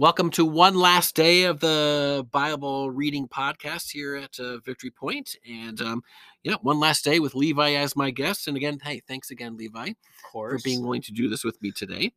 [0.00, 5.34] Welcome to one last day of the Bible reading podcast here at uh, Victory Point.
[5.44, 6.02] And um,
[6.44, 8.46] yeah, one last day with Levi as my guest.
[8.46, 9.94] And again, hey, thanks again, Levi,
[10.30, 12.12] for being willing to do this with me today.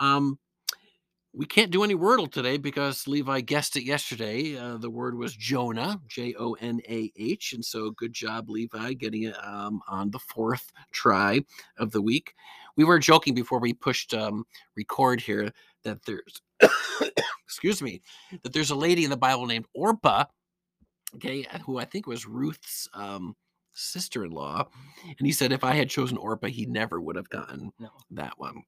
[0.00, 0.40] Um,
[1.32, 4.56] we can't do any Wordle today because Levi guessed it yesterday.
[4.56, 7.52] Uh, the word was Jonah, J O N A H.
[7.52, 11.42] And so good job, Levi, getting it um, on the fourth try
[11.78, 12.34] of the week.
[12.76, 14.46] We were joking before we pushed um,
[14.76, 15.52] record here
[15.84, 16.40] that there's
[17.46, 18.02] excuse me,
[18.42, 20.24] that there's a lady in the Bible named Orpah,
[21.16, 23.34] okay, who I think was Ruth's um,
[23.72, 24.68] sister-in-law,
[25.18, 27.88] and he said if I had chosen Orpah, he never would have gotten No.
[28.12, 28.62] that one.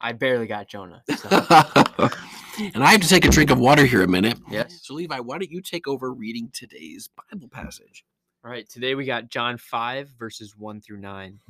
[0.00, 1.02] I barely got Jonah.
[1.16, 2.68] So.
[2.74, 4.38] and I have to take a drink of water here a minute.
[4.50, 4.80] yes.
[4.82, 8.04] So Levi, why don't you take over reading today's Bible passage?
[8.44, 8.68] All right.
[8.68, 11.40] Today we got John 5, verses 1 through 9.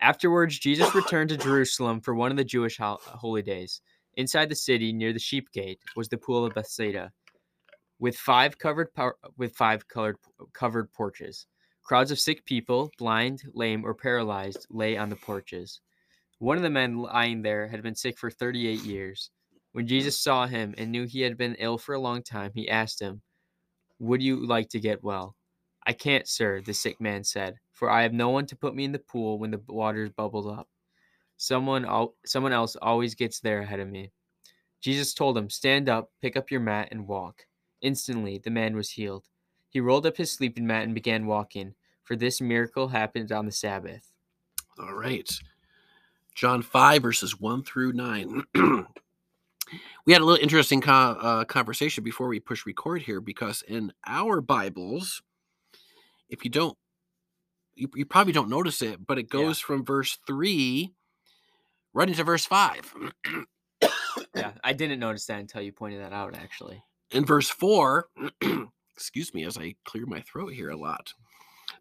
[0.00, 3.82] Afterwards, Jesus returned to Jerusalem for one of the Jewish hol- holy days.
[4.16, 7.12] Inside the city, near the sheep gate, was the pool of Bethsaida,
[7.98, 10.16] with five covered por- with five colored
[10.52, 11.46] covered porches.
[11.82, 15.80] Crowds of sick people, blind, lame, or paralyzed, lay on the porches.
[16.38, 19.30] One of the men lying there had been sick for 38 years.
[19.72, 22.68] When Jesus saw him and knew he had been ill for a long time, he
[22.68, 23.22] asked him,
[23.98, 25.36] Would you like to get well?
[25.86, 28.84] I can't, sir, the sick man said, for I have no one to put me
[28.84, 30.68] in the pool when the waters bubble up.
[31.40, 34.12] Someone, al- someone else always gets there ahead of me.
[34.82, 37.46] Jesus told him, Stand up, pick up your mat, and walk.
[37.80, 39.24] Instantly, the man was healed.
[39.70, 41.72] He rolled up his sleeping mat and began walking,
[42.04, 44.10] for this miracle happened on the Sabbath.
[44.78, 45.30] All right.
[46.34, 48.42] John 5, verses 1 through 9.
[50.04, 53.94] we had a little interesting co- uh, conversation before we push record here because in
[54.06, 55.22] our Bibles,
[56.28, 56.76] if you don't,
[57.74, 59.40] you, you probably don't notice it, but it Yeah.
[59.40, 60.92] goes from verse 3
[61.94, 62.94] right into verse 5.
[64.34, 66.82] Yeah, I didn't notice that until you pointed that out, actually.
[67.12, 68.08] in verse 4
[68.96, 71.12] excuse me as i clear my throat here a lot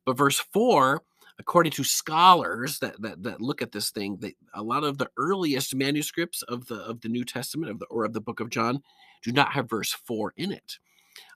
[0.05, 1.01] but verse 4
[1.39, 5.09] according to scholars that that, that look at this thing that a lot of the
[5.17, 8.49] earliest manuscripts of the of the new testament of the or of the book of
[8.49, 8.81] john
[9.23, 10.79] do not have verse 4 in it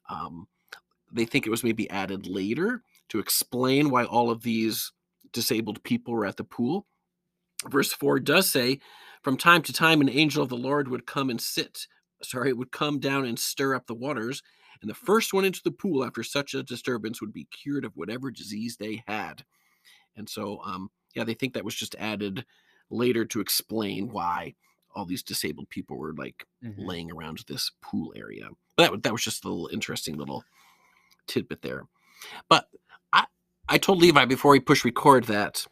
[0.10, 0.48] um,
[1.12, 4.92] they think it was maybe added later to explain why all of these
[5.34, 6.86] disabled people were at the pool
[7.70, 8.80] verse 4 does say
[9.24, 11.88] from time to time an angel of the lord would come and sit
[12.26, 14.42] sorry, it would come down and stir up the waters,
[14.82, 17.96] and the first one into the pool after such a disturbance would be cured of
[17.96, 19.44] whatever disease they had.
[20.16, 22.46] And so, um, yeah, they think that was just added
[22.90, 24.56] later to explain why
[24.96, 26.88] all these disabled people were like Mhm.
[26.88, 28.50] laying around this pool area.
[28.76, 30.44] But that, that was just a little interesting little
[31.28, 31.84] tidbit there.
[32.50, 32.70] But
[33.14, 33.26] I,
[33.70, 35.66] I told Levi before we push record that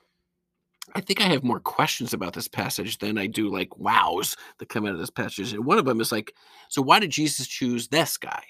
[0.93, 4.69] I think I have more questions about this passage than I do like wows that
[4.69, 5.53] come out of this passage.
[5.53, 6.33] And one of them is like,
[6.69, 8.43] so why did Jesus choose this guy?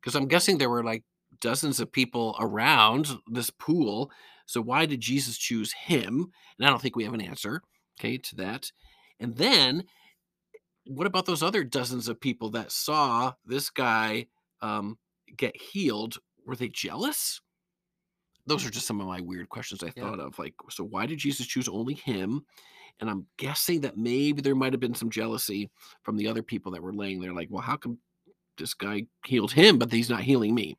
[0.00, 1.04] Because I'm guessing there were like
[1.40, 4.10] dozens of people around this pool.
[4.46, 6.30] So why did Jesus choose him?
[6.58, 7.62] And I don't think we have an answer,
[7.98, 8.70] okay, to that.
[9.18, 9.84] And then
[10.86, 14.26] what about those other dozens of people that saw this guy
[14.60, 14.98] um,
[15.36, 16.18] get healed?
[16.46, 17.40] Were they jealous?
[18.46, 20.12] Those are just some of my weird questions I Yeah.
[20.12, 20.38] thought of.
[20.38, 22.44] Like, so why did Jesus choose only him?
[23.00, 25.70] And I'm guessing that maybe there might have been some jealousy
[26.02, 27.98] from the other people that were laying there, like, well, how come
[28.58, 30.78] this guy healed him, but he's not healing me?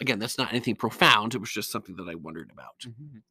[0.00, 1.34] Again, that's not anything profound.
[1.34, 2.86] It was just something that I wondered about.
[2.86, 3.22] Mhm.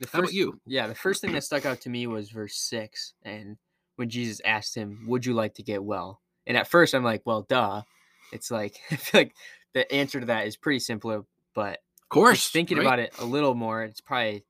[0.00, 0.60] The How about you?
[0.66, 3.58] Yeah, the first thing that stuck out to me was verse six, and
[3.96, 7.22] when Jesus asked him, "Would you like to get well?" And at first, I'm like,
[7.26, 7.82] "Well, duh."
[8.32, 9.36] It's like I feel like
[9.74, 12.48] the answer to that is pretty simple, but Of course.
[12.48, 12.86] thinking right?
[12.86, 14.44] about it a little more, it's probably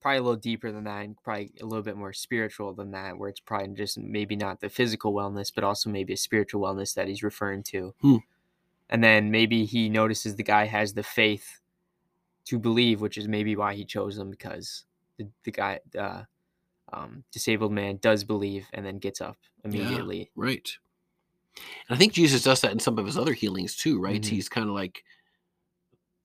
[0.00, 3.16] probably a little deeper than that, and probably a little bit more spiritual than that,
[3.18, 6.94] where it's probably just maybe not the physical wellness, but also maybe a spiritual wellness
[6.94, 7.94] that he's referring to.
[8.02, 8.16] Hmm.
[8.90, 11.60] And then maybe he notices the guy has the faith
[12.46, 14.84] to believe, which is maybe why he chose him because
[15.16, 16.26] the, the guy, the
[16.92, 20.30] um, disabled man, does believe and then gets up immediately.
[20.36, 20.70] Right.
[21.88, 24.20] And I think Jesus does that in some of his other healings too, right?
[24.20, 24.26] Mhm.
[24.26, 25.02] He's kind of like,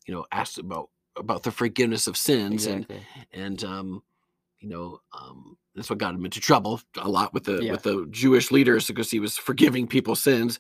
[0.10, 3.06] you know, asked about about the forgiveness of sins Exactly.
[3.32, 4.04] and and um,
[4.60, 7.74] you know, um, that's what got him into trouble a lot with the Yeah.
[7.74, 10.58] with the Jewish leaders because he was forgiving people's sins.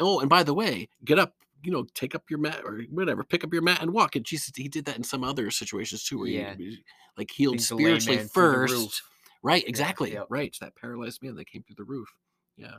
[0.00, 3.22] Oh, and by the way, get up, you know, take up your mat or whatever,
[3.22, 4.16] pick up your mat and walk.
[4.16, 6.54] And Jesus, he did that in some other situations too, where Yeah.
[6.56, 6.82] he
[7.16, 9.02] like healed spiritually man through the first.
[9.44, 10.12] Right, exactly.
[10.12, 10.26] yep.
[10.28, 10.48] Right.
[10.48, 12.08] It's that paralyzed man that came through the roof.
[12.56, 12.78] Yeah.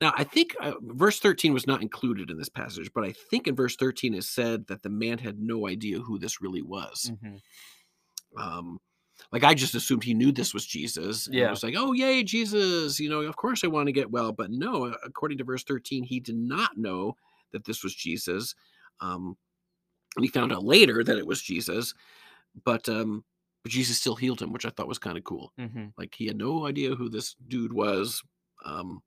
[0.00, 3.46] Now, I think uh, verse 13 was not included in this passage, but I think
[3.46, 7.12] in verse 13 it said that the man had no idea who this really was.
[7.22, 7.40] Mhm.
[8.36, 8.80] Um,
[9.32, 11.28] like I just assumed he knew this was Jesus.
[11.30, 11.50] Yeah.
[11.50, 12.98] was like, oh, yay, Jesus.
[12.98, 14.32] You know, of course I want to get well.
[14.32, 17.16] But no, uh, according to verse 13, he did not know
[17.52, 18.54] that this was Jesus.
[19.00, 19.36] Um,
[20.16, 21.94] and he found out later that it was Jesus.
[22.64, 23.24] But um,
[23.62, 25.52] but Jesus still healed him, which I thought was kind of cool.
[25.58, 25.92] Mhm.
[25.96, 28.22] Like he had no idea who this dude was,
[28.64, 29.02] um,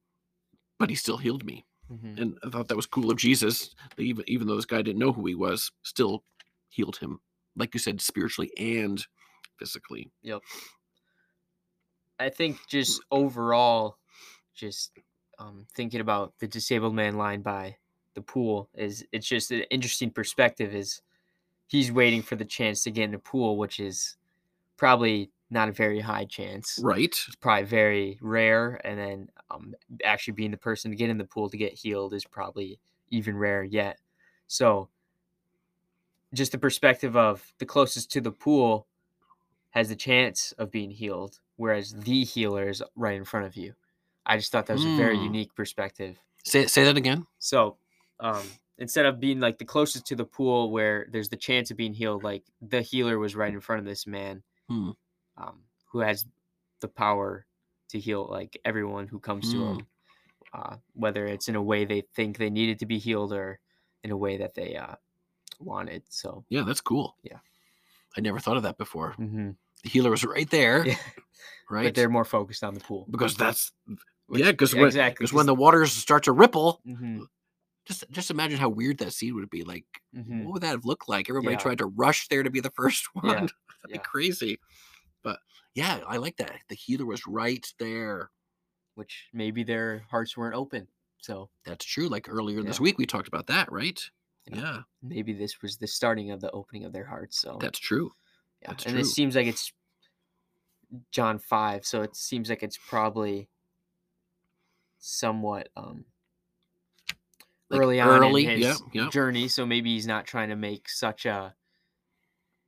[0.80, 2.20] but he still healed me, Mhm.
[2.20, 3.76] and I thought that was cool of Jesus.
[3.98, 6.24] Even even though this guy didn't know who he was, still
[6.70, 7.20] healed him,
[7.56, 9.06] like you said, spiritually and
[9.60, 10.12] physically.
[10.24, 10.42] Yep.
[12.20, 13.98] I think just overall,
[14.56, 14.92] just
[15.40, 17.78] um, thinking about the disabled man lying by
[18.16, 20.74] the pool is it's just an interesting perspective.
[20.74, 21.02] Is
[21.68, 24.16] he's waiting for the chance to get in the pool, which is
[24.78, 26.80] probably not a very high chance.
[26.84, 27.04] Right.
[27.28, 31.26] It's probably very rare, and then um, actually being the person to get in the
[31.26, 32.80] pool to get healed is probably
[33.10, 34.00] even rarer yet.
[34.48, 34.90] So,
[36.34, 38.88] just the perspective of the closest to the pool
[39.72, 43.76] has the chance of being healed, whereas the healer is right in front of you.
[44.26, 45.24] I just thought that was a very Mm.
[45.24, 46.20] unique perspective.
[46.44, 47.28] Say say that again.
[47.40, 47.78] So,
[48.20, 51.78] um, instead of being like the closest to the pool where there's the chance of
[51.78, 54.92] being healed, like the healer was right in front of this man, Hmm.
[55.38, 56.26] um, who has
[56.82, 57.46] the power
[57.89, 59.68] to heal like everyone who comes to Hmm.
[59.80, 59.88] him,
[60.54, 63.60] uh, whether it's in a way they think they needed to be healed or
[64.04, 64.95] in a way that they uh,
[65.60, 66.04] wanted.
[66.10, 67.16] So, Yeah, that's cool.
[67.24, 67.39] Yeah.
[68.18, 69.16] I never thought of that before.
[69.19, 69.56] mhm.
[69.84, 70.95] The healer was right there, yeah,
[71.69, 71.84] right?
[71.86, 73.06] but they're more focused on the pool.
[73.10, 73.72] because that's
[74.28, 77.24] which- yeah, because when, exactly because when the waters start to ripple, hmm
[77.86, 79.63] just just imagine how weird that scene would be.
[79.63, 81.30] Like, hmm what would that have looked like?
[81.30, 81.60] Everybody Yeah.
[81.62, 83.25] tried to rush there to be the first one.
[83.28, 83.51] Yeah, That'd
[83.90, 83.98] yeah.
[83.98, 84.60] be crazy.
[85.24, 85.40] But
[85.78, 86.60] yeah, I like that.
[86.68, 88.32] The healer was right there.
[88.96, 90.88] which maybe their hearts weren't open.
[91.22, 92.08] So That's true.
[92.10, 94.02] Like earlier this week, we talked about that, right?
[94.50, 94.58] Yeah.
[94.58, 97.40] Yeah, maybe this was the starting of the opening of their hearts.
[97.40, 98.14] So that's true.
[98.64, 98.70] yeah.
[98.70, 99.02] that's and true.
[99.02, 99.72] it seems like it's
[101.12, 103.50] John five, so it seems like it's probably
[105.00, 106.06] somewhat um
[107.70, 109.12] Like early on early, in his yep, yep.
[109.12, 109.48] journey.
[109.48, 111.54] So maybe he's not trying to make such a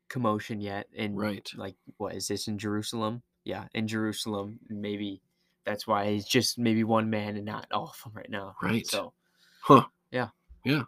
[0.09, 0.87] commotion yet.
[0.97, 1.49] And Right.
[1.55, 3.21] like what is this in Jerusalem?
[3.45, 4.59] Yeah, in Jerusalem.
[4.69, 5.21] Maybe
[5.65, 8.55] that's why he's just maybe one man and not all of them right now.
[8.61, 8.85] Right.
[8.85, 9.13] So
[9.61, 9.85] Huh.
[10.11, 10.29] Yeah.
[10.65, 10.83] Yeah.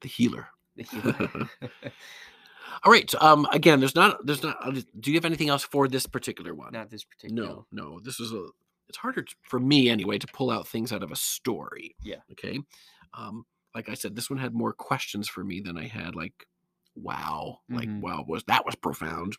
[0.00, 0.48] The healer.
[0.76, 1.48] the healer.
[2.84, 3.12] All right.
[3.20, 3.46] Um.
[3.52, 4.24] Again, there's not.
[4.24, 4.56] There's not.
[4.66, 6.72] uh, Do you have anything else for this particular one?
[6.72, 7.42] not this particular.
[7.46, 8.00] No, no.
[8.00, 8.46] This is a.
[8.88, 11.96] It's harder for me anyway to pull out things out of a story.
[12.02, 12.20] Yeah.
[12.32, 12.60] Okay.
[13.14, 13.44] Um.
[13.74, 16.46] Like I said, this one had more questions for me than I had like,
[16.96, 18.02] wow, like Mhm.
[18.02, 19.36] wow was that was profound.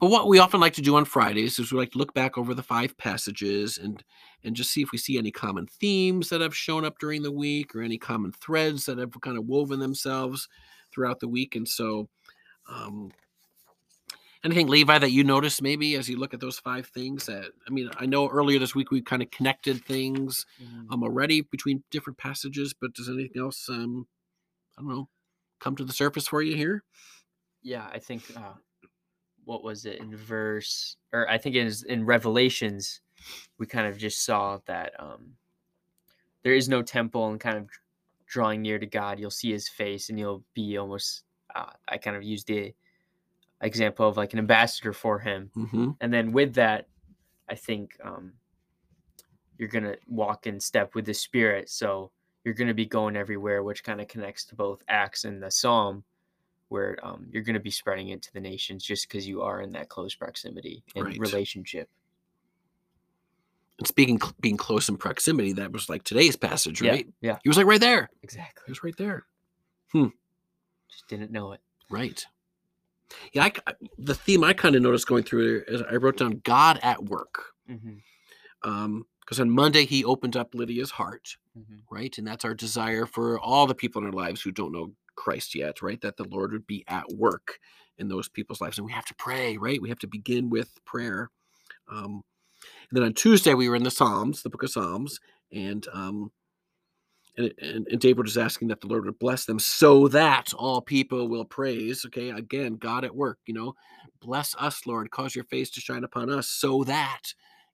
[0.00, 2.38] But what we often like to do on Fridays is we like to look back
[2.38, 4.04] over the five passages and
[4.44, 7.32] and just see if we see any common themes that have shown up during the
[7.32, 10.48] week or any common threads that have kind of woven themselves
[10.92, 11.56] throughout the week.
[11.56, 12.08] And so,
[12.68, 13.12] um,
[14.44, 17.70] anything Levi that you noticed maybe as you look at those five things that I
[17.70, 20.90] mean, I know earlier this week we kind of connected things Mhm.
[20.90, 24.08] um already between different passages, but does anything else um
[24.78, 25.08] I don't know
[25.60, 26.82] come to the surface for you here?
[27.62, 28.54] yeah i think uh
[29.44, 33.02] what was it in verse or i think it is in revelations
[33.58, 35.32] we kind of just saw that um
[36.42, 37.68] there is no temple and kind of
[38.26, 41.24] drawing near to god you'll see his face and you'll be almost
[41.54, 42.72] uh, i kind of used the
[43.60, 45.90] example of like an ambassador for him Mm-hmm.
[46.00, 46.86] and then with that
[47.48, 48.32] i think um
[49.58, 52.10] you're gonna walk in step with the spirit so
[52.44, 56.04] you're gonna be going everywhere which kind of connects to both acts and the psalm
[56.68, 59.60] where um, you're going to be spreading it to the nations just because you are
[59.60, 61.18] in that close proximity and Right.
[61.18, 61.88] relationship
[63.80, 67.08] And speaking being close in proximity, that was like today's passage, right?
[67.20, 68.08] yeah He was like right there.
[68.22, 68.62] Exactly.
[68.66, 69.26] He was right there.
[69.92, 70.06] Hmm.
[70.88, 72.24] Just didn't know it Right.
[73.32, 76.78] Yeah, I, the theme I kind of noticed going through is I wrote down God
[76.84, 77.46] at work.
[77.66, 77.94] hmm
[78.62, 81.36] Um, because on Monday he opened up Lydia's heart,
[81.68, 82.16] hmm right?
[82.18, 85.54] And that's our desire for all the people in our lives who don't know Christ
[85.56, 86.00] yet, right?
[86.00, 87.58] That the Lord would be at work
[87.98, 88.78] in those people's lives.
[88.78, 89.82] And we have to pray, right?
[89.82, 91.30] We have to begin with prayer.
[91.90, 92.22] Um,
[92.90, 95.20] and then on Tuesday we were in the Psalms, the book of Psalms,
[95.52, 96.30] and um
[97.36, 100.80] and, and, and David was asking that the Lord would bless them so that all
[100.80, 102.04] people will praise.
[102.04, 103.74] Okay, again, God at work, you know,
[104.20, 107.22] bless us, Lord, cause your face to shine upon us so that,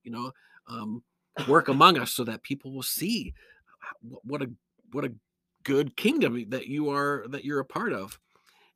[0.04, 0.32] you know,
[0.68, 1.02] um,
[1.48, 3.34] work among us so that people will see
[4.02, 4.50] what a
[4.92, 5.12] what a
[5.64, 8.18] good kingdom that you are that you're a part of.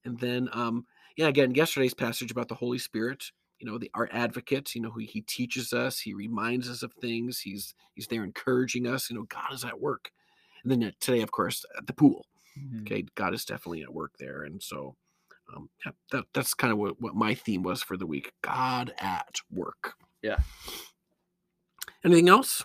[0.05, 0.87] And then um
[1.17, 3.25] yeah, again, yesterday's passage about the Holy Spirit,
[3.59, 6.93] you know, the our advocate, you know, he, he teaches us, he reminds us of
[6.95, 10.11] things, he's he's there encouraging us, you know, God is at work.
[10.63, 12.27] And then today, of course, at the pool.
[12.59, 12.81] Mm-hmm.
[12.83, 14.43] Okay, God is definitely at work there.
[14.43, 14.97] And so
[15.55, 18.33] um, yeah, that, that's kind of what, what my theme was for the week.
[18.43, 19.95] God at work.
[20.23, 20.39] Yeah.
[22.05, 22.65] Anything else?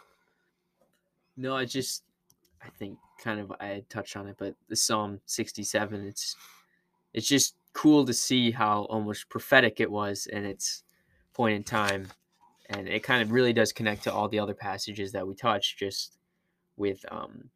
[1.38, 2.04] No, I just
[2.66, 6.36] I think kind of I had touched on it, but the Psalm 67, it's
[7.14, 10.84] it's just cool to see how almost prophetic it was in its
[11.34, 12.08] point in time.
[12.70, 15.78] And it kind of really does connect to all the other passages that we touched,
[15.78, 16.18] just
[16.78, 17.50] with um,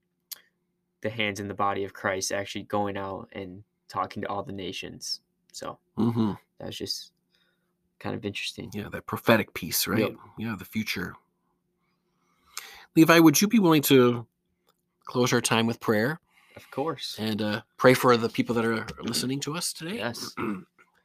[1.01, 4.54] the hands and the body of Christ actually going out and talking to all the
[4.54, 5.22] nations.
[5.51, 6.34] So mm-hmm.
[6.60, 7.12] that's just
[8.00, 8.70] kind of interesting.
[8.74, 10.00] Yeah, that prophetic piece, right?
[10.00, 10.16] Yep.
[10.38, 11.16] Yeah, the future.
[12.96, 14.25] Levi, would you be willing to
[15.10, 16.20] close our time with prayer?
[16.56, 17.16] Of course.
[17.20, 19.98] And uh, pray for the people that are listening to us today.
[19.98, 20.36] Yes.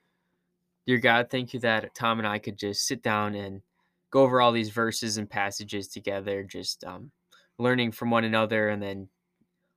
[0.86, 3.62] Dear God, thank you that Tom and I could just sit down and
[4.10, 7.10] go over all these verses and passages together, just um,
[7.56, 9.08] learning from one another and then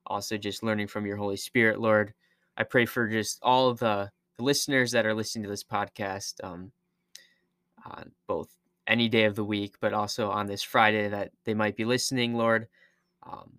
[0.06, 2.14] also just learning from your Holy Spirit, Lord.
[2.58, 6.44] I pray for just all of the, the listeners that are listening to this podcast,
[6.44, 6.72] um,
[7.86, 8.50] uh, both
[8.88, 12.34] any day of the week, but also on this Friday that they might be listening,
[12.34, 12.68] Lord.
[13.24, 13.52] Um,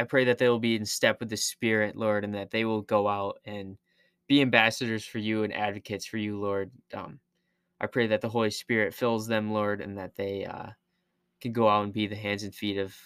[0.00, 2.64] I pray that they will be in step with the Spirit, Lord, and that they
[2.64, 3.76] will go out and
[4.28, 6.70] be ambassadors for you and advocates for you, Lord.
[6.94, 7.20] Um,
[7.78, 10.70] I pray that the Holy Spirit fills them, Lord, and that they uh,
[11.42, 12.96] can go out and be the hands and feet of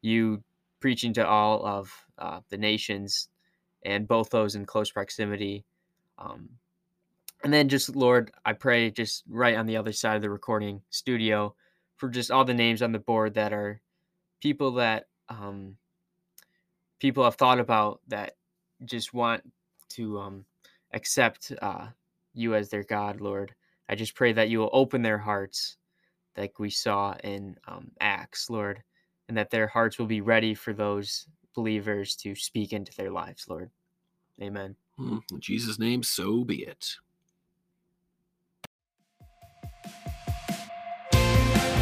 [0.00, 0.42] you,
[0.80, 3.28] preaching to all of uh, the nations
[3.84, 5.66] and both those in close proximity.
[6.18, 6.48] Um,
[7.44, 10.80] and then just, Lord, I pray just right on the other side of the recording
[10.88, 11.54] studio
[11.98, 13.82] for just all the names on the board that are
[14.40, 15.76] people that um,
[17.00, 18.36] people have thought about that
[18.84, 19.42] just want
[19.88, 20.44] to um,
[20.92, 21.88] accept uh,
[22.34, 23.54] you as their God, Lord.
[23.88, 25.76] I just pray that you will open their hearts,
[26.36, 28.82] like we saw in um, Acts, Lord,
[29.28, 33.46] and that their hearts will be ready for those believers to speak into their lives,
[33.48, 33.70] Lord.
[34.40, 34.76] Amen.
[34.96, 36.96] Hmm, in Jesus' name, so be it.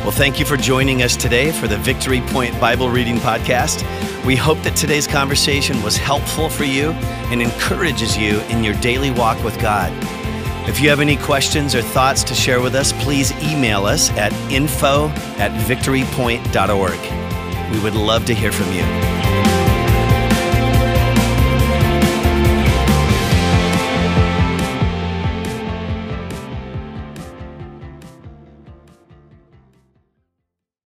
[0.03, 3.85] Well, thank you for joining us today for the Victory Point Bible Reading Podcast.
[4.28, 6.90] We hope that today's conversation was helpful for you
[7.30, 9.90] and encourages you in your daily walk with God.
[10.68, 14.35] If you have any questions or thoughts to share with us, please email us at
[14.52, 15.08] info
[15.38, 17.73] at victorypoint.org.
[17.73, 19.18] We would love to hear from you.